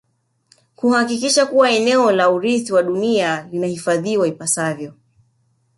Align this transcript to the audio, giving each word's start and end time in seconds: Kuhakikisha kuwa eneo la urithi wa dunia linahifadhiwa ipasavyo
Kuhakikisha 0.75 1.45
kuwa 1.45 1.71
eneo 1.71 2.11
la 2.11 2.29
urithi 2.29 2.73
wa 2.73 2.83
dunia 2.83 3.47
linahifadhiwa 3.51 4.27
ipasavyo 4.27 4.93